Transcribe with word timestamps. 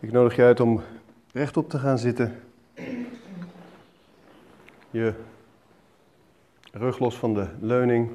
Ik 0.00 0.12
nodig 0.12 0.36
je 0.36 0.42
uit 0.42 0.60
om 0.60 0.82
rechtop 1.32 1.68
te 1.70 1.78
gaan 1.78 1.98
zitten. 1.98 2.42
Je 4.90 5.14
rug 6.72 6.98
los 6.98 7.16
van 7.16 7.34
de 7.34 7.48
leuning. 7.60 8.10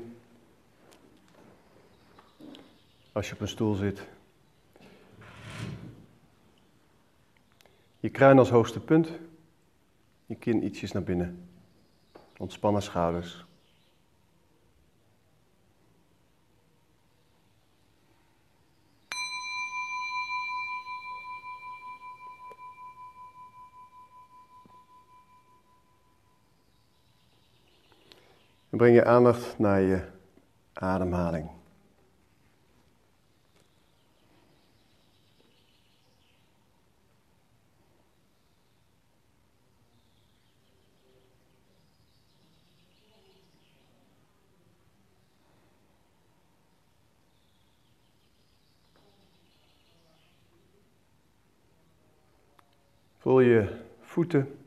Als 3.12 3.28
je 3.28 3.34
op 3.34 3.42
een 3.42 3.48
stoel 3.48 3.74
zit. 3.74 4.08
Je 8.00 8.10
kruin 8.10 8.38
als 8.38 8.50
hoogste 8.50 8.80
punt. 8.80 9.10
Je 10.26 10.36
kin 10.36 10.64
ietsjes 10.64 10.92
naar 10.92 11.04
binnen. 11.04 11.48
Ontspannen 12.38 12.82
schouders. 12.82 13.46
Breng 28.82 28.96
je 28.96 29.06
aandacht 29.06 29.60
naar 29.60 29.82
je 29.82 30.02
ademhaling. 30.74 31.50
Voel 53.18 53.40
je 53.40 53.80
voeten 54.00 54.61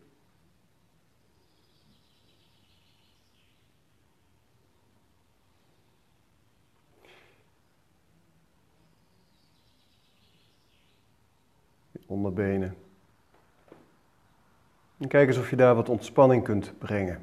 En 14.99 15.09
kijk 15.09 15.29
eens 15.29 15.39
of 15.39 15.51
je 15.51 15.57
daar 15.57 15.75
wat 15.75 15.89
ontspanning 15.89 16.45
kunt 16.45 16.79
brengen. 16.79 17.23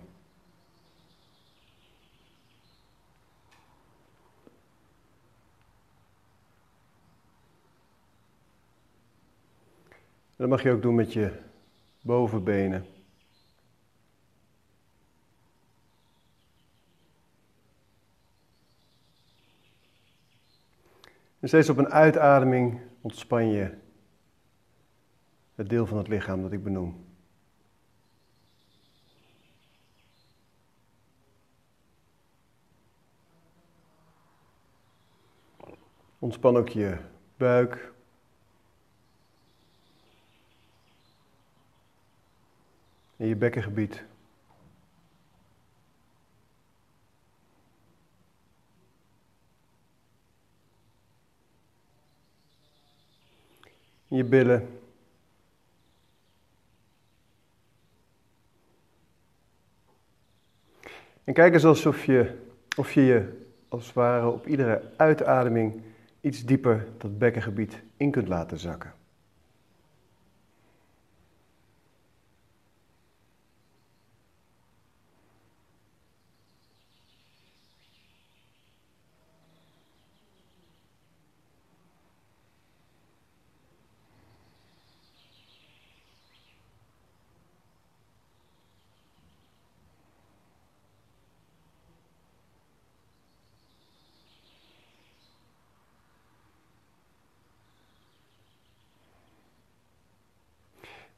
dat 10.42 10.50
mag 10.50 10.64
je 10.64 10.72
ook 10.72 10.82
doen 10.82 10.96
met 10.96 11.14
je 11.14 11.32
bovenbenen. 12.02 12.86
En 21.40 21.48
steeds 21.48 21.70
op 21.70 21.78
een 21.78 21.90
uitademing 21.90 22.80
ontspan 23.02 23.48
je 23.48 23.81
het 25.62 25.70
deel 25.70 25.86
van 25.86 25.98
het 25.98 26.08
lichaam 26.08 26.42
dat 26.42 26.52
ik 26.52 26.64
benoem. 26.64 27.06
Ontspan 36.20 36.58
ook 36.58 36.70
je 36.70 36.98
buik. 37.38 37.92
En 43.18 43.28
je 43.28 43.36
bekkengebied. 43.36 44.04
je 54.08 54.24
billen. 54.24 54.81
En 61.32 61.38
kijk 61.38 61.54
eens 61.54 61.66
alsof 61.66 62.06
je, 62.06 62.32
of 62.78 62.94
je 62.94 63.02
je 63.02 63.42
als 63.68 63.86
het 63.86 63.96
ware 63.96 64.30
op 64.30 64.48
iedere 64.48 64.82
uitademing 64.98 65.82
iets 66.22 66.46
dieper 66.46 66.88
dat 66.98 67.18
bekkengebied 67.18 67.82
in 67.98 68.12
kunt 68.12 68.28
laten 68.28 68.58
zakken. 68.58 68.94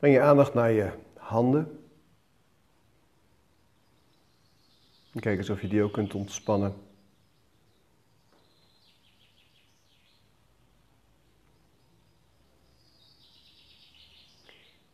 Breng 0.03 0.17
je 0.17 0.21
aandacht 0.21 0.53
naar 0.53 0.71
je 0.71 0.91
handen. 1.17 1.87
En 5.13 5.19
kijk 5.19 5.37
eens 5.37 5.49
of 5.49 5.61
je 5.61 5.67
die 5.67 5.83
ook 5.83 5.93
kunt 5.93 6.13
ontspannen. 6.13 6.73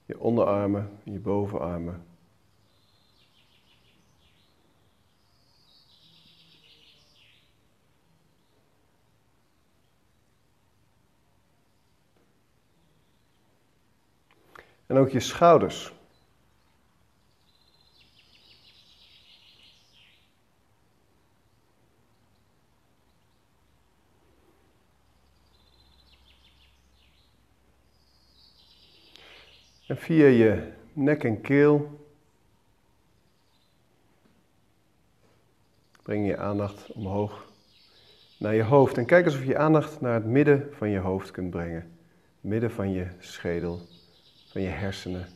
Je 0.05 0.19
onderarmen, 0.19 0.99
je 1.03 1.19
bovenarmen. 1.19 2.08
En 14.89 14.97
ook 14.97 15.09
je 15.09 15.19
schouders. 15.19 15.93
En 29.87 29.97
via 29.97 30.25
je 30.25 30.71
nek 30.93 31.23
en 31.23 31.41
keel 31.41 32.07
breng 36.03 36.27
je 36.27 36.37
aandacht 36.37 36.91
omhoog 36.91 37.51
naar 38.37 38.55
je 38.55 38.63
hoofd. 38.63 38.97
En 38.97 39.05
kijk 39.05 39.25
eens 39.25 39.35
of 39.35 39.45
je 39.45 39.57
aandacht 39.57 40.01
naar 40.01 40.13
het 40.13 40.25
midden 40.25 40.69
van 40.71 40.89
je 40.89 40.99
hoofd 40.99 41.31
kunt 41.31 41.49
brengen. 41.49 41.97
Midden 42.41 42.71
van 42.71 42.91
je 42.91 43.07
schedel 43.19 43.81
van 44.49 44.61
je 44.61 44.67
hersenen, 44.67 45.27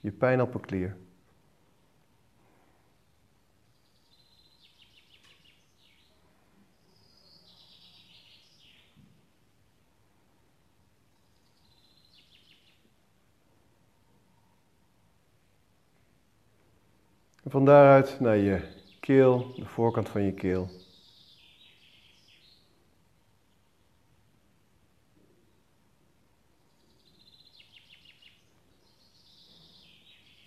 je 0.00 0.12
pijnappelklier. 0.12 0.96
En 17.42 17.50
van 17.50 17.64
daaruit 17.64 18.20
naar 18.20 18.36
je 18.36 18.60
keel, 19.00 19.54
de 19.54 19.66
voorkant 19.66 20.08
van 20.08 20.22
je 20.22 20.32
keel. 20.32 20.81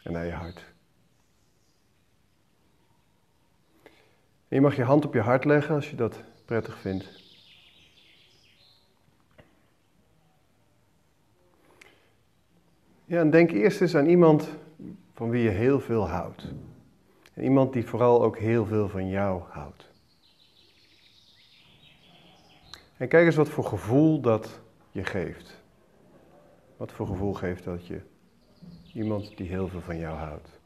En 0.05 0.11
naar 0.11 0.25
je 0.25 0.31
hart. 0.31 0.65
Je 4.47 4.61
mag 4.61 4.75
je 4.75 4.83
hand 4.83 5.05
op 5.05 5.13
je 5.13 5.19
hart 5.19 5.45
leggen 5.45 5.75
als 5.75 5.89
je 5.89 5.95
dat 5.95 6.23
prettig 6.45 6.77
vindt. 6.77 7.23
Ja, 13.05 13.19
en 13.19 13.29
denk 13.29 13.51
eerst 13.51 13.81
eens 13.81 13.95
aan 13.95 14.05
iemand 14.05 14.49
van 15.13 15.29
wie 15.29 15.43
je 15.43 15.49
heel 15.49 15.79
veel 15.79 16.07
houdt. 16.07 16.47
En 17.33 17.43
iemand 17.43 17.73
die 17.73 17.85
vooral 17.85 18.23
ook 18.23 18.37
heel 18.37 18.65
veel 18.65 18.89
van 18.89 19.09
jou 19.09 19.41
houdt. 19.49 19.89
En 22.97 23.07
kijk 23.07 23.25
eens 23.25 23.35
wat 23.35 23.49
voor 23.49 23.65
gevoel 23.65 24.21
dat 24.21 24.59
je 24.91 25.03
geeft. 25.03 25.61
Wat 26.77 26.91
voor 26.91 27.07
gevoel 27.07 27.33
geeft 27.33 27.63
dat 27.63 27.87
je 27.87 28.01
iemand 28.95 29.38
die 29.38 29.47
heel 29.47 29.68
veel 29.68 29.81
van 29.81 29.97
jou 29.97 30.18
houdt? 30.18 30.59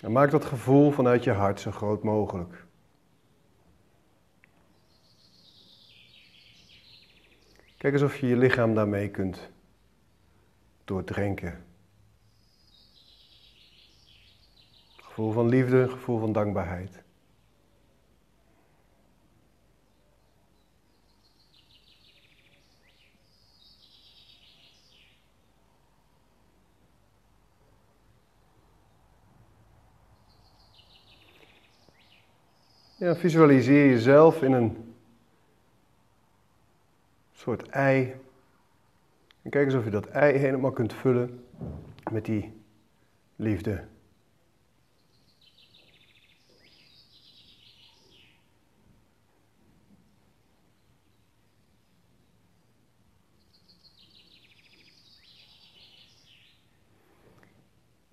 En 0.00 0.12
maak 0.12 0.30
dat 0.30 0.44
gevoel 0.44 0.90
vanuit 0.90 1.24
je 1.24 1.30
hart 1.30 1.60
zo 1.60 1.70
groot 1.70 2.02
mogelijk. 2.02 2.64
Kijk 7.76 7.92
eens 7.92 8.02
of 8.02 8.16
je 8.16 8.26
je 8.26 8.36
lichaam 8.36 8.74
daarmee 8.74 9.10
kunt 9.10 9.50
doordrenken. 10.84 11.69
Gevoel 15.20 15.34
van 15.34 15.48
liefde, 15.48 15.88
gevoel 15.88 16.18
van 16.18 16.32
dankbaarheid. 16.32 17.02
Ja, 32.96 33.16
visualiseer 33.16 33.86
jezelf 33.90 34.42
in 34.42 34.52
een 34.52 34.94
soort 37.32 37.68
ei. 37.68 38.14
En 39.42 39.50
kijk 39.50 39.64
eens 39.64 39.74
of 39.74 39.84
je 39.84 39.90
dat 39.90 40.06
ei 40.06 40.38
helemaal 40.38 40.72
kunt 40.72 40.92
vullen 40.92 41.44
met 42.10 42.24
die 42.24 42.52
liefde. 43.36 43.84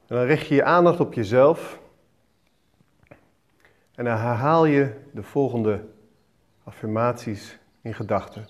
En 0.08 0.16
dan 0.16 0.26
richt 0.26 0.48
je 0.48 0.56
je 0.56 0.64
aandacht 0.64 1.00
op 1.00 1.14
jezelf. 1.14 1.80
En 3.96 4.06
dan 4.06 4.18
herhaal 4.18 4.66
je 4.66 5.02
de 5.14 5.24
volgende 5.24 5.86
affirmaties 6.64 7.58
in 7.82 7.94
gedachten. 7.94 8.50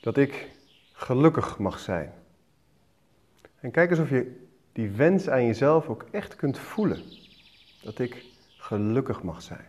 Dat 0.00 0.16
ik 0.16 0.50
gelukkig 0.92 1.58
mag 1.58 1.78
zijn. 1.78 2.12
En 3.60 3.70
kijk 3.70 3.90
eens 3.90 3.98
of 3.98 4.10
je 4.10 4.46
die 4.72 4.90
wens 4.90 5.28
aan 5.28 5.46
jezelf 5.46 5.88
ook 5.88 6.06
echt 6.10 6.36
kunt 6.36 6.58
voelen. 6.58 7.02
Dat 7.82 7.98
ik 7.98 8.24
gelukkig 8.56 9.22
mag 9.22 9.42
zijn. 9.42 9.68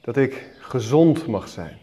Dat 0.00 0.16
ik 0.16 0.50
gezond 0.58 1.26
mag 1.26 1.48
zijn. 1.48 1.78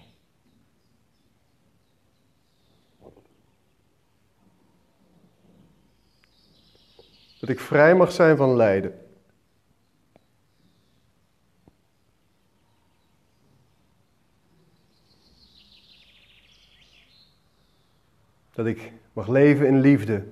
Dat 7.39 7.50
ik 7.50 7.59
vrij 7.59 7.95
mag 7.95 8.12
zijn 8.12 8.38
van 8.38 8.56
lijden. 8.56 9.07
Dat 18.53 18.65
ik 18.65 18.91
mag 19.13 19.27
leven 19.27 19.68
in 19.68 19.80
liefde. 19.80 20.27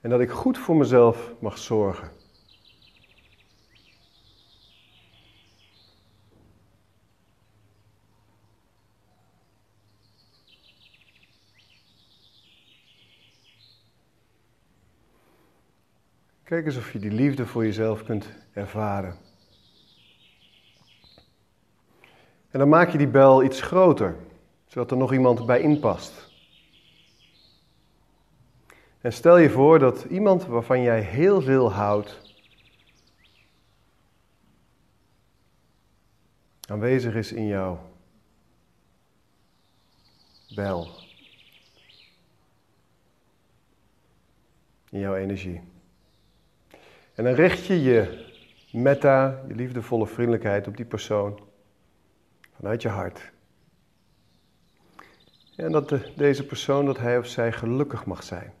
En 0.00 0.10
dat 0.10 0.20
ik 0.20 0.30
goed 0.30 0.58
voor 0.58 0.76
mezelf 0.76 1.32
mag 1.38 1.58
zorgen. 1.58 2.21
Kijk 16.52 16.66
eens 16.66 16.76
of 16.76 16.92
je 16.92 16.98
die 16.98 17.10
liefde 17.10 17.46
voor 17.46 17.64
jezelf 17.64 18.04
kunt 18.04 18.28
ervaren. 18.52 19.16
En 22.50 22.58
dan 22.58 22.68
maak 22.68 22.90
je 22.90 22.98
die 22.98 23.08
bel 23.08 23.42
iets 23.42 23.60
groter, 23.60 24.16
zodat 24.66 24.90
er 24.90 24.96
nog 24.96 25.12
iemand 25.12 25.46
bij 25.46 25.60
inpast. 25.60 26.30
En 29.00 29.12
stel 29.12 29.36
je 29.36 29.50
voor 29.50 29.78
dat 29.78 30.04
iemand 30.04 30.46
waarvan 30.46 30.82
jij 30.82 31.00
heel 31.00 31.40
veel 31.40 31.72
houdt, 31.72 32.20
aanwezig 36.68 37.14
is 37.14 37.32
in 37.32 37.46
jouw 37.46 37.90
bel, 40.54 40.88
in 44.90 44.98
jouw 44.98 45.14
energie. 45.14 45.71
En 47.14 47.24
dan 47.24 47.34
richt 47.34 47.66
je 47.66 47.82
je 47.82 48.30
metta, 48.72 49.44
je 49.48 49.54
liefdevolle 49.54 50.06
vriendelijkheid 50.06 50.66
op 50.66 50.76
die 50.76 50.86
persoon 50.86 51.40
vanuit 52.56 52.82
je 52.82 52.88
hart. 52.88 53.32
En 55.56 55.72
dat 55.72 55.88
de, 55.88 56.12
deze 56.16 56.46
persoon, 56.46 56.86
dat 56.86 56.98
hij 56.98 57.18
of 57.18 57.26
zij 57.26 57.52
gelukkig 57.52 58.04
mag 58.04 58.22
zijn. 58.22 58.52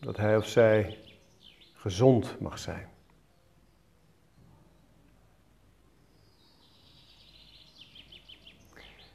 Dat 0.00 0.16
hij 0.16 0.36
of 0.36 0.46
zij 0.46 0.98
gezond 1.72 2.40
mag 2.40 2.58
zijn. 2.58 2.88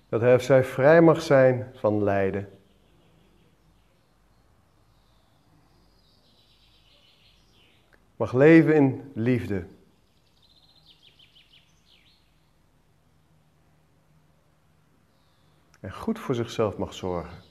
Dat 0.10 0.22
hij 0.22 0.36
of 0.36 0.42
zij 0.42 0.64
vrij 0.64 1.02
mag 1.02 1.22
zijn 1.22 1.72
van 1.76 2.04
lijden. 2.04 2.59
Mag 8.20 8.34
leven 8.34 8.76
in 8.76 9.12
liefde. 9.14 9.66
En 15.80 15.94
goed 15.94 16.20
voor 16.20 16.36
zichzelf 16.36 16.78
mag 16.78 16.94
zorgen. 16.94 17.44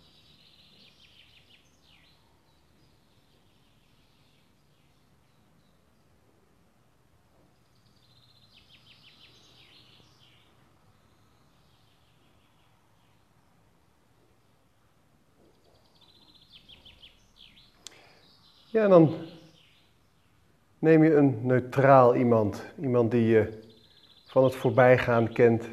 Ja, 18.70 18.82
en 18.82 18.90
dan 18.90 19.27
neem 20.78 21.04
je 21.04 21.14
een 21.14 21.46
neutraal 21.46 22.14
iemand. 22.14 22.64
Iemand 22.80 23.10
die 23.10 23.26
je 23.26 23.58
van 24.26 24.44
het 24.44 24.54
voorbijgaan 24.54 25.32
kent. 25.32 25.68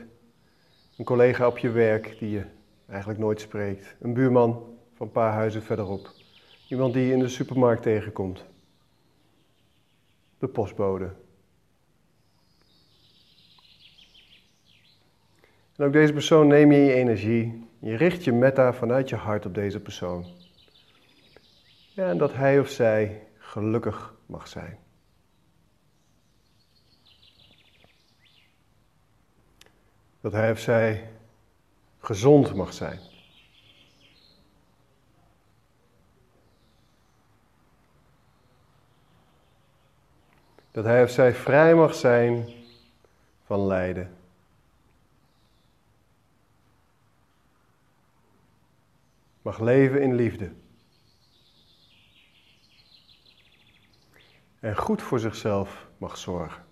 Een 0.97 1.05
collega 1.05 1.47
op 1.47 1.57
je 1.57 1.69
werk 1.69 2.15
die 2.19 2.29
je 2.29 2.45
eigenlijk 2.89 3.19
nooit 3.19 3.41
spreekt. 3.41 3.95
Een 3.99 4.13
buurman 4.13 4.51
van 4.93 5.05
een 5.05 5.11
paar 5.11 5.33
huizen 5.33 5.63
verderop. 5.63 6.09
Iemand 6.69 6.93
die 6.93 7.05
je 7.05 7.13
in 7.13 7.19
de 7.19 7.27
supermarkt 7.27 7.81
tegenkomt. 7.81 8.45
De 10.37 10.47
postbode. 10.47 11.13
En 15.75 15.85
ook 15.85 15.93
deze 15.93 16.13
persoon 16.13 16.47
neem 16.47 16.71
je 16.71 16.77
je 16.77 16.93
energie. 16.93 17.67
Je 17.79 17.95
richt 17.95 18.23
je 18.23 18.31
metta 18.31 18.73
vanuit 18.73 19.09
je 19.09 19.15
hart 19.15 19.45
op 19.45 19.53
deze 19.53 19.79
persoon. 19.79 20.25
Ja, 21.93 22.09
en 22.09 22.17
dat 22.17 22.33
hij 22.33 22.59
of 22.59 22.69
zij 22.69 23.27
gelukkig 23.37 24.13
mag 24.25 24.47
zijn. 24.47 24.84
Dat 30.25 30.33
hij 30.33 30.51
of 30.51 30.59
zij 30.59 31.09
gezond 31.99 32.53
mag 32.55 32.73
zijn. 32.73 32.99
Dat 40.71 40.83
hij 40.83 41.03
of 41.03 41.09
zij 41.09 41.33
vrij 41.33 41.75
mag 41.75 41.95
zijn 41.95 42.49
van 43.45 43.67
lijden. 43.67 44.17
Mag 49.41 49.59
leven 49.59 50.01
in 50.01 50.15
liefde. 50.15 50.51
en 54.59 54.77
goed 54.77 55.01
voor 55.01 55.19
zichzelf 55.19 55.87
mag 55.97 56.17
zorgen. 56.17 56.64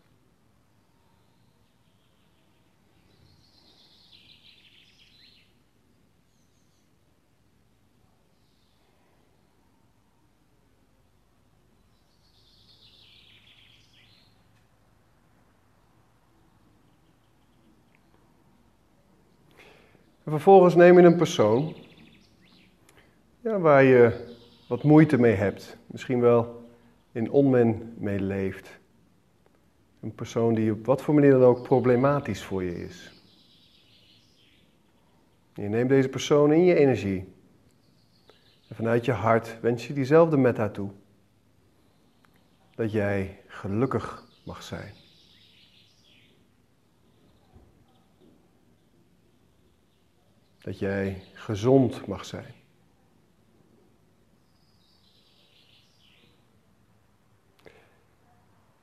En 20.24 20.32
vervolgens 20.32 20.75
neem 20.75 21.00
je 21.00 21.06
een 21.06 21.15
persoon 21.15 21.75
ja, 23.42 23.60
waar 23.60 23.84
je 23.84 24.32
wat 24.68 24.84
moeite 24.84 25.18
mee 25.18 25.36
hebt. 25.36 25.77
Misschien 25.88 26.20
wel 26.20 26.65
in 27.12 27.32
onmen 27.32 27.94
mee 27.98 28.20
leeft. 28.20 28.80
Een 30.00 30.15
persoon 30.15 30.53
die 30.53 30.72
op 30.72 30.86
wat 30.86 31.01
voor 31.01 31.13
manier 31.13 31.32
dan 31.32 31.44
ook 31.44 31.63
problematisch 31.63 32.44
voor 32.44 32.63
je 32.63 32.86
is. 32.86 33.22
Je 35.53 35.68
neemt 35.68 35.89
deze 35.89 36.10
persoon 36.10 36.53
in 36.53 36.63
je 36.63 36.75
energie. 36.75 37.34
En 38.68 38.75
vanuit 38.75 39.06
je 39.06 39.12
hart 39.12 39.60
wens 39.62 39.88
je 39.88 39.94
diezelfde 39.94 40.38
met 40.38 40.58
haar 40.58 40.72
toe. 40.72 40.89
Dat 42.75 42.92
jij 42.92 43.39
gelukkig 43.48 44.24
mag 44.46 44.63
zijn. 44.63 45.02
Dat 50.63 50.79
jij 50.79 51.24
gezond 51.34 52.08
mag 52.08 52.25
zijn. 52.25 52.53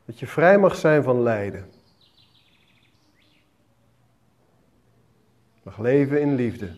Dat 0.05 0.19
je 0.19 0.27
vrij 0.27 0.59
mag 0.59 0.77
zijn 0.77 1.03
van 1.03 1.23
lijden. 1.23 1.71
Mag 5.63 5.79
leven 5.79 6.21
in 6.21 6.35
liefde. 6.35 6.77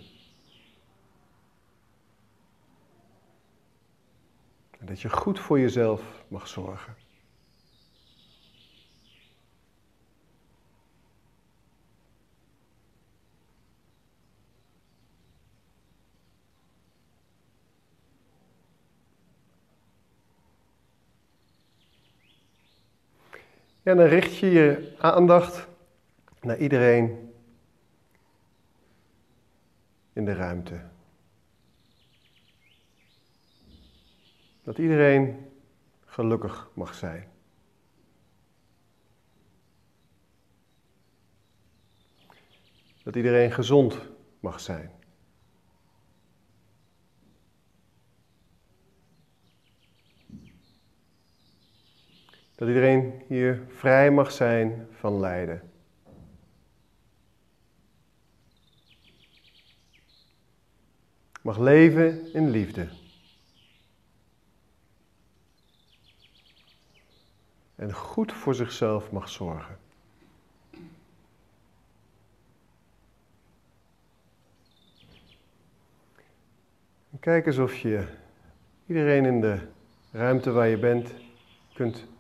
En 4.78 4.87
dat 4.87 5.00
je 5.00 5.11
goed 5.11 5.40
voor 5.40 5.61
jezelf 5.61 6.25
mag 6.28 6.49
zorgen. 6.49 7.01
En 23.82 23.96
dan 23.96 24.06
richt 24.06 24.36
je 24.36 24.50
je 24.50 24.94
aandacht 24.98 25.68
naar 26.40 26.58
iedereen 26.58 27.32
in 30.12 30.24
de 30.24 30.34
ruimte. 30.34 30.80
Dat 34.62 34.78
iedereen 34.78 35.50
gelukkig 36.04 36.70
mag 36.74 36.94
zijn. 36.94 37.30
Dat 43.02 43.16
iedereen 43.16 43.52
gezond 43.52 43.98
mag 44.40 44.60
zijn. 44.60 45.01
Dat 52.62 52.71
iedereen 52.71 53.23
hier 53.26 53.62
vrij 53.69 54.11
mag 54.11 54.33
zijn 54.33 54.88
van 54.90 55.21
lijden. 55.21 55.71
Mag 61.40 61.59
leven 61.59 62.33
in 62.33 62.50
liefde. 62.50 62.88
En 67.75 67.92
goed 67.92 68.33
voor 68.33 68.54
zichzelf 68.54 69.11
mag 69.11 69.28
zorgen. 69.28 69.78
kijk 77.21 77.47
eens 77.47 77.59
of 77.59 77.76
je 77.76 78.07
iedereen 78.87 79.25
in 79.25 79.40
de 79.40 79.69
ruimte 80.12 80.50
waar 80.50 80.69
je 80.69 80.78
bent 80.78 81.14
kunt 81.73 82.11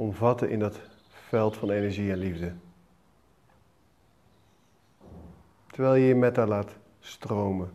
omvatten 0.00 0.50
in 0.50 0.58
dat 0.58 0.80
veld 1.08 1.56
van 1.56 1.70
energie 1.70 2.10
en 2.10 2.18
liefde. 2.18 2.52
Terwijl 5.66 5.94
je 5.94 6.06
je 6.06 6.14
met 6.14 6.36
haar 6.36 6.46
laat 6.46 6.76
stromen. 7.00 7.70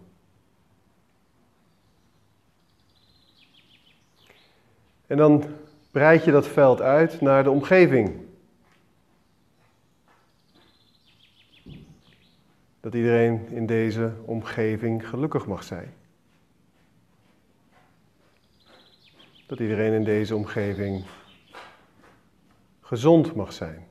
En 5.07 5.17
dan 5.17 5.43
breid 5.91 6.23
je 6.23 6.31
dat 6.31 6.47
veld 6.47 6.81
uit 6.81 7.21
naar 7.21 7.43
de 7.43 7.51
omgeving. 7.51 8.23
Dat 12.79 12.93
iedereen 12.93 13.47
in 13.49 13.65
deze 13.65 14.13
omgeving 14.25 15.09
gelukkig 15.09 15.45
mag 15.45 15.63
zijn. 15.63 15.93
Dat 19.45 19.59
iedereen 19.59 19.93
in 19.93 20.03
deze 20.03 20.35
omgeving 20.35 21.05
gezond 22.85 23.35
mag 23.35 23.53
zijn. 23.53 23.87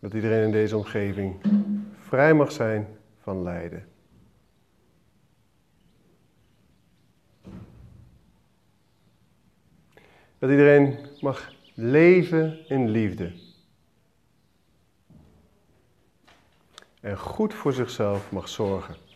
Dat 0.00 0.14
iedereen 0.14 0.44
in 0.44 0.52
deze 0.52 0.76
omgeving 0.76 1.40
vrij 1.98 2.34
mag 2.34 2.52
zijn 2.52 2.98
van 3.18 3.42
lijden. 3.42 3.88
Dat 10.38 10.50
iedereen 10.50 10.98
mag 11.20 11.54
leven 11.74 12.68
in 12.68 12.88
liefde. 12.88 13.32
En 17.00 17.18
goed 17.18 17.54
voor 17.54 17.72
zichzelf 17.72 18.32
mag 18.32 18.48
zorgen. 18.48 19.11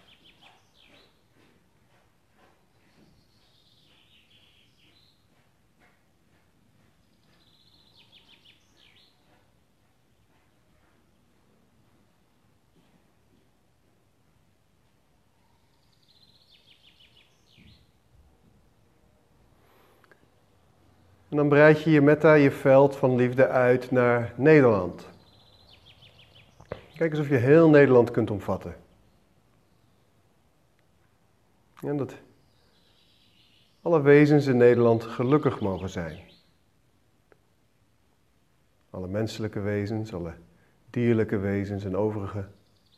En 21.36 21.42
dan 21.42 21.50
breid 21.50 21.82
je 21.82 21.90
je 21.90 22.00
metta, 22.00 22.34
je 22.34 22.50
veld 22.50 22.96
van 22.96 23.16
liefde 23.16 23.48
uit 23.48 23.90
naar 23.90 24.32
Nederland. 24.36 25.08
Kijk 26.94 27.10
eens 27.10 27.20
of 27.20 27.28
je 27.28 27.36
heel 27.36 27.68
Nederland 27.68 28.10
kunt 28.10 28.30
omvatten. 28.30 28.76
En 31.80 31.96
dat 31.96 32.14
alle 33.82 34.00
wezens 34.00 34.46
in 34.46 34.56
Nederland 34.56 35.04
gelukkig 35.04 35.60
mogen 35.60 35.88
zijn. 35.88 36.18
Alle 38.90 39.08
menselijke 39.08 39.60
wezens, 39.60 40.14
alle 40.14 40.34
dierlijke 40.90 41.36
wezens 41.36 41.84
en 41.84 41.96
overige 41.96 42.48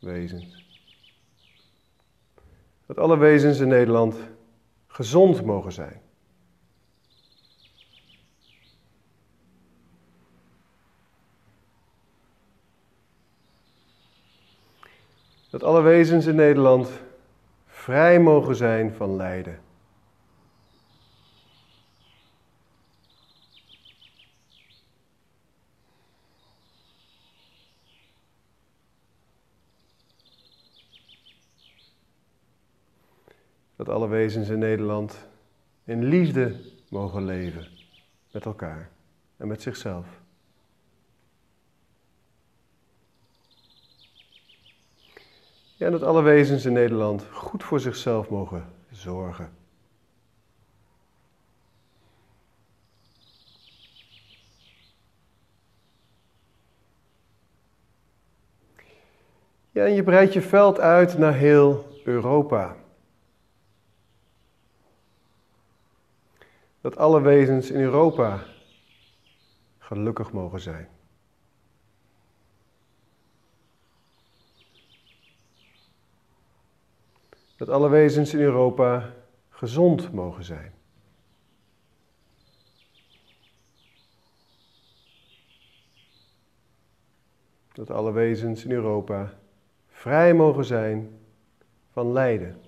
wezens. 0.01 0.65
Dat 2.85 2.97
alle 2.97 3.17
wezens 3.17 3.59
in 3.59 3.67
Nederland 3.67 4.15
gezond 4.87 5.45
mogen 5.45 5.71
zijn. 5.71 6.01
Dat 15.49 15.63
alle 15.63 15.81
wezens 15.81 16.25
in 16.25 16.35
Nederland 16.35 16.89
vrij 17.65 18.19
mogen 18.19 18.55
zijn 18.55 18.93
van 18.93 19.15
lijden. 19.15 19.59
Dat 33.75 33.89
alle 33.89 34.07
wezens 34.07 34.49
in 34.49 34.59
Nederland 34.59 35.27
in 35.83 36.03
liefde 36.03 36.55
mogen 36.89 37.25
leven 37.25 37.67
met 38.31 38.45
elkaar 38.45 38.89
en 39.37 39.47
met 39.47 39.61
zichzelf. 39.61 40.07
Ja, 45.79 45.89
dat 45.89 46.03
alle 46.03 46.21
wezens 46.21 46.65
in 46.65 46.73
Nederland 46.73 47.25
goed 47.31 47.63
voor 47.63 47.79
zichzelf 47.79 48.29
mogen 48.29 48.65
zorgen. 48.91 49.49
Ja, 59.71 59.85
en 59.85 59.93
je 59.93 60.03
breidt 60.03 60.33
je 60.33 60.41
veld 60.41 60.79
uit 60.79 61.17
naar 61.17 61.33
heel 61.33 61.99
Europa. 62.03 62.75
Dat 66.81 66.97
alle 66.97 67.21
wezens 67.21 67.71
in 67.71 67.79
Europa 67.79 68.43
gelukkig 69.77 70.31
mogen 70.31 70.59
zijn. 70.59 70.98
Dat 77.59 77.69
alle 77.69 77.89
wezens 77.89 78.33
in 78.33 78.39
Europa 78.39 79.13
gezond 79.49 80.11
mogen 80.11 80.43
zijn. 80.43 80.73
Dat 87.73 87.89
alle 87.89 88.11
wezens 88.11 88.63
in 88.65 88.71
Europa 88.71 89.33
vrij 89.87 90.33
mogen 90.33 90.65
zijn 90.65 91.19
van 91.91 92.11
lijden. 92.11 92.61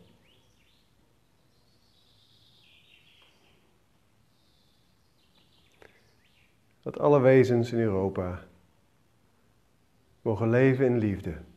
Dat 6.81 6.99
alle 6.99 7.19
wezens 7.19 7.71
in 7.71 7.79
Europa 7.79 8.43
mogen 10.21 10.49
leven 10.49 10.85
in 10.85 10.97
liefde. 10.97 11.50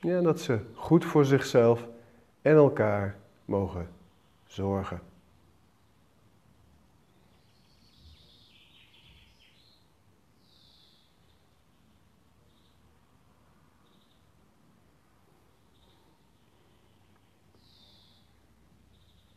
Ja, 0.00 0.20
dat 0.20 0.40
ze 0.40 0.58
goed 0.74 1.04
voor 1.04 1.24
zichzelf 1.24 1.88
en 2.42 2.54
elkaar 2.54 3.16
mogen 3.44 3.88
zorgen. 4.46 5.00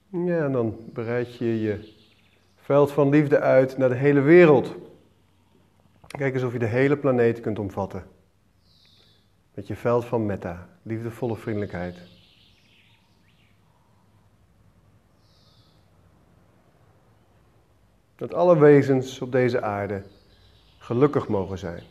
Ja, 0.10 0.46
en 0.46 0.52
dan 0.52 0.76
bereid 0.94 1.36
je 1.36 1.62
je 1.62 1.94
veld 2.56 2.92
van 2.92 3.10
liefde 3.10 3.40
uit 3.40 3.78
naar 3.78 3.90
de 3.90 3.96
hele 3.96 4.22
wereld. 4.22 4.76
Kijk 6.08 6.34
eens 6.34 6.44
of 6.44 6.54
je 6.54 6.60
de 6.60 6.66
hele 6.66 6.98
planeet 6.98 7.40
kunt 7.40 7.60
omvatten. 7.60 8.04
Met 9.54 9.68
je 9.68 9.76
veld 9.76 10.06
van 10.06 10.26
metta, 10.26 10.70
liefdevolle 10.82 11.36
vriendelijkheid. 11.36 11.98
Dat 18.16 18.34
alle 18.34 18.58
wezens 18.58 19.22
op 19.22 19.32
deze 19.32 19.62
aarde 19.62 20.04
gelukkig 20.78 21.28
mogen 21.28 21.58
zijn. 21.58 21.84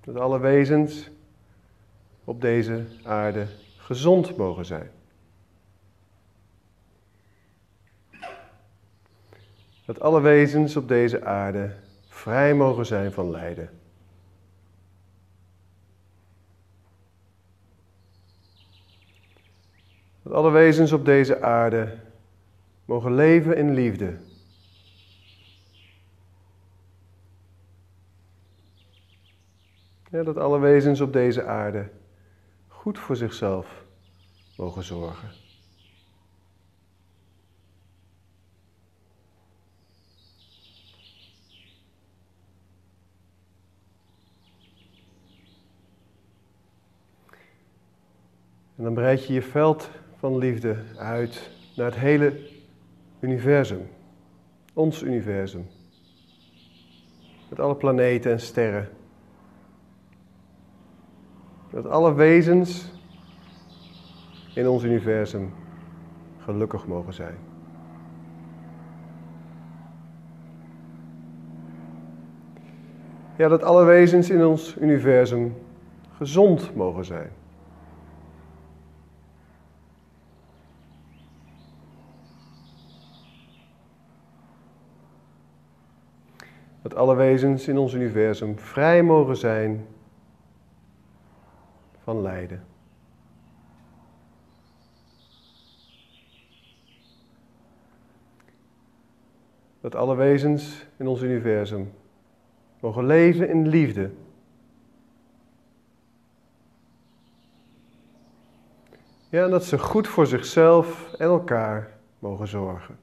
Dat 0.00 0.16
alle 0.16 0.38
wezens 0.38 1.10
op 2.24 2.40
deze 2.40 2.86
aarde 3.02 3.46
gezond 3.76 4.36
mogen 4.36 4.64
zijn. 4.64 4.90
Dat 9.84 10.00
alle 10.00 10.20
wezens 10.20 10.76
op 10.76 10.88
deze 10.88 11.24
aarde 11.24 11.76
vrij 12.20 12.54
mogen 12.54 12.86
zijn 12.86 13.12
van 13.12 13.30
lijden. 13.30 13.70
Dat 20.22 20.32
alle 20.32 20.50
wezens 20.50 20.92
op 20.92 21.04
deze 21.04 21.42
aarde 21.42 21.98
mogen 22.84 23.14
leven 23.14 23.56
in 23.56 23.74
liefde. 23.74 24.16
Ja, 30.10 30.22
dat 30.22 30.36
alle 30.36 30.58
wezens 30.58 31.00
op 31.00 31.12
deze 31.12 31.44
aarde 31.44 31.88
goed 32.68 32.98
voor 32.98 33.16
zichzelf 33.16 33.84
mogen 34.56 34.82
zorgen. 34.82 35.28
En 48.80 48.86
dan 48.86 48.94
breid 48.94 49.26
je 49.26 49.32
je 49.32 49.42
veld 49.42 49.90
van 50.16 50.38
liefde 50.38 50.76
uit 50.96 51.50
naar 51.76 51.86
het 51.86 51.94
hele 51.94 52.40
universum. 53.20 53.88
Ons 54.74 55.02
universum. 55.02 55.66
Met 57.48 57.60
alle 57.60 57.74
planeten 57.74 58.32
en 58.32 58.40
sterren. 58.40 58.88
Dat 61.70 61.86
alle 61.86 62.14
wezens 62.14 62.92
in 64.54 64.68
ons 64.68 64.84
universum 64.84 65.52
gelukkig 66.38 66.86
mogen 66.86 67.14
zijn. 67.14 67.38
Ja, 73.36 73.48
dat 73.48 73.62
alle 73.62 73.84
wezens 73.84 74.30
in 74.30 74.44
ons 74.44 74.76
universum 74.76 75.54
gezond 76.16 76.74
mogen 76.74 77.04
zijn. 77.04 77.39
Dat 86.90 86.98
alle 86.98 87.14
wezens 87.14 87.68
in 87.68 87.78
ons 87.78 87.94
universum 87.94 88.58
vrij 88.58 89.02
mogen 89.02 89.36
zijn 89.36 89.86
van 91.98 92.22
lijden. 92.22 92.64
Dat 99.80 99.94
alle 99.94 100.16
wezens 100.16 100.86
in 100.96 101.06
ons 101.06 101.22
universum 101.22 101.92
mogen 102.80 103.06
leven 103.06 103.48
in 103.48 103.68
liefde. 103.68 104.10
Ja, 109.28 109.44
en 109.44 109.50
dat 109.50 109.64
ze 109.64 109.78
goed 109.78 110.08
voor 110.08 110.26
zichzelf 110.26 111.12
en 111.12 111.26
elkaar 111.26 111.98
mogen 112.18 112.48
zorgen. 112.48 112.98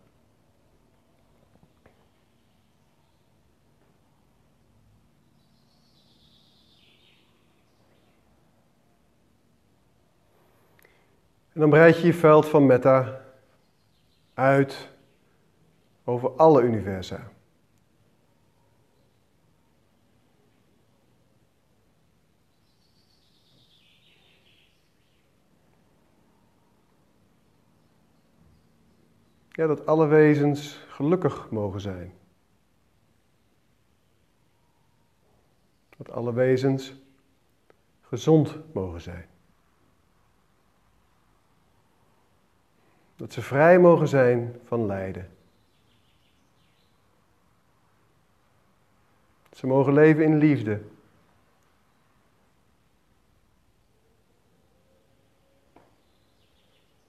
En 11.57 11.63
dan 11.63 11.71
breid 11.71 11.99
je 11.99 12.07
je 12.07 12.13
veld 12.13 12.45
van 12.45 12.65
metta 12.65 13.21
uit 14.33 14.89
over 16.03 16.29
alle 16.29 16.61
universa. 16.61 17.31
Ja, 29.49 29.67
dat 29.67 29.85
alle 29.85 30.07
wezens 30.07 30.85
gelukkig 30.87 31.49
mogen 31.49 31.81
zijn. 31.81 32.13
Dat 35.97 36.09
alle 36.11 36.33
wezens 36.33 36.93
gezond 38.01 38.73
mogen 38.73 39.01
zijn. 39.01 39.36
Dat 43.17 43.33
ze 43.33 43.41
vrij 43.41 43.79
mogen 43.79 44.07
zijn 44.07 44.59
van 44.65 44.85
lijden. 44.85 45.29
Ze 49.53 49.67
mogen 49.67 49.93
leven 49.93 50.23
in 50.23 50.37
liefde. 50.37 50.81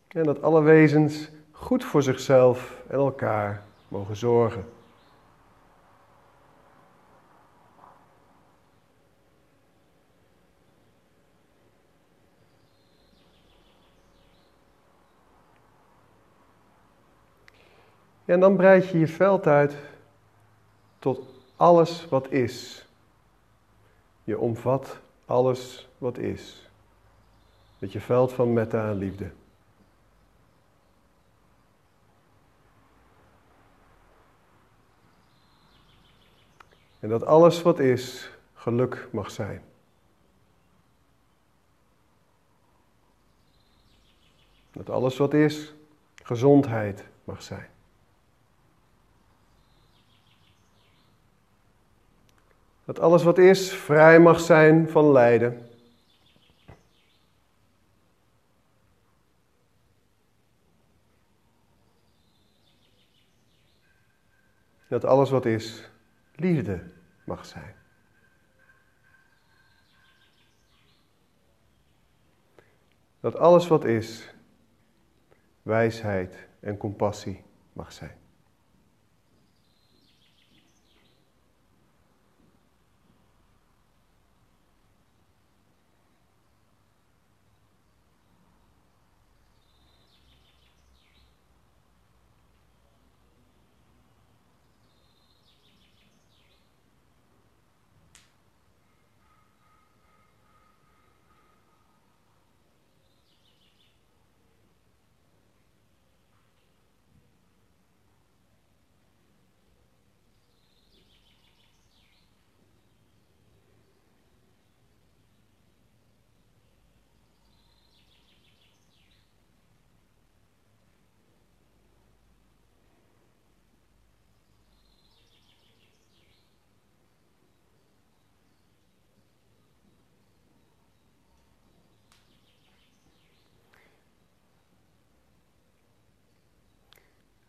En 0.09 0.25
dat 0.25 0.43
alle 0.43 0.63
wezens 0.63 1.29
goed 1.51 1.85
voor 1.85 2.03
zichzelf 2.03 2.83
en 2.87 2.99
elkaar 2.99 3.63
mogen 3.89 4.17
zorgen. 4.17 4.78
En 18.29 18.41
dan 18.41 18.57
breid 18.57 18.89
je 18.89 18.99
je 18.99 19.07
veld 19.07 19.47
uit 19.47 19.77
tot 20.99 21.21
alles 21.57 22.09
wat 22.09 22.31
is. 22.31 22.87
Je 24.25 24.39
omvat 24.39 25.01
alles 25.25 25.89
wat 25.99 26.19
is. 26.19 26.71
Met 27.79 27.93
je 27.93 28.01
veld 28.01 28.33
van 28.33 28.53
metta 28.53 28.89
en 28.89 28.97
liefde. 28.97 29.31
En 37.01 37.09
dat 37.09 37.25
alles 37.25 37.63
wat 37.63 37.79
is 37.79 38.31
geluk 38.55 39.09
mag 39.13 39.31
zijn. 39.31 39.63
Dat 44.73 44.91
alles 44.91 45.17
wat 45.17 45.35
is 45.35 45.75
gezondheid 46.23 47.05
mag 47.25 47.43
zijn. 47.43 47.77
Dat 52.89 52.99
alles 52.99 53.23
wat 53.23 53.39
is 53.39 53.73
vrij 53.73 54.21
mag 54.21 54.41
zijn 54.41 54.89
van 54.89 55.13
lijden. 55.13 55.69
Dat 64.89 65.05
alles 65.05 65.31
wat 65.31 65.45
is 65.45 65.91
liefde 66.35 66.91
mag 67.25 67.47
zijn. 67.47 67.75
Dat 73.21 73.37
alles 73.37 73.69
wat 73.69 73.85
is 73.85 74.35
wijsheid 75.63 76.49
en 76.61 76.77
compassie 76.77 77.45
mag 77.73 77.93
zijn. 77.93 78.28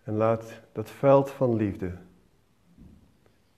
En 0.09 0.15
laat 0.15 0.61
dat 0.71 0.89
veld 0.89 1.31
van 1.31 1.55
liefde, 1.55 1.91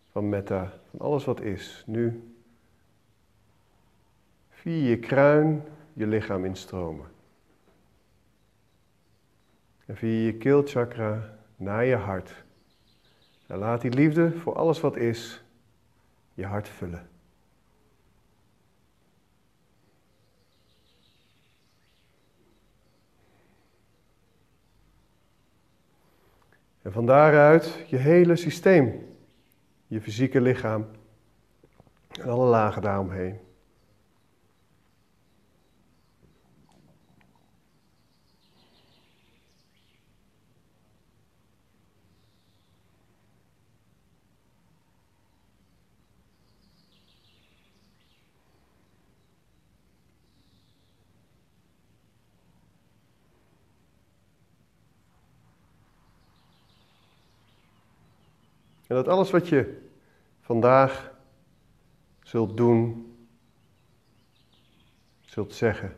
van 0.09 0.29
metta, 0.29 0.73
van 0.89 0.99
alles 0.99 1.25
wat 1.25 1.41
is, 1.41 1.83
nu 1.85 2.33
via 4.49 4.89
je 4.89 4.99
kruin 4.99 5.63
je 5.93 6.07
lichaam 6.07 6.45
instromen. 6.45 7.05
En 9.85 9.95
via 9.95 10.25
je 10.25 10.37
keelchakra 10.37 11.37
naar 11.55 11.85
je 11.85 11.95
hart. 11.95 12.43
En 13.47 13.57
laat 13.57 13.81
die 13.81 13.91
liefde 13.91 14.31
voor 14.31 14.55
alles 14.55 14.79
wat 14.79 14.95
is 14.95 15.43
je 16.33 16.45
hart 16.45 16.69
vullen. 16.69 17.09
En 26.81 26.91
van 26.91 27.05
daaruit 27.05 27.83
je 27.87 27.97
hele 27.97 28.35
systeem, 28.35 29.07
je 29.87 30.01
fysieke 30.01 30.41
lichaam 30.41 30.85
en 32.21 32.29
alle 32.29 32.45
lagen 32.45 32.81
daaromheen. 32.81 33.39
En 58.91 58.97
dat 58.97 59.07
alles 59.07 59.31
wat 59.31 59.47
je 59.47 59.81
vandaag 60.41 61.13
zult 62.23 62.57
doen, 62.57 63.13
zult 65.19 65.53
zeggen, 65.53 65.95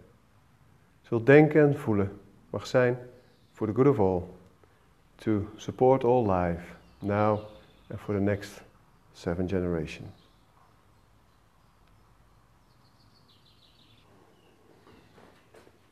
zult 1.02 1.26
denken 1.26 1.62
en 1.62 1.80
voelen, 1.80 2.20
mag 2.50 2.68
zijn 2.68 2.98
for 3.52 3.68
the 3.68 3.74
good 3.74 3.88
of 3.88 4.00
all, 4.00 4.24
to 5.16 5.48
support 5.56 6.04
all 6.04 6.32
life, 6.32 6.76
now 7.00 7.40
and 7.90 8.00
for 8.00 8.16
the 8.16 8.22
next 8.22 8.62
seven 9.12 9.48
generations. 9.48 10.23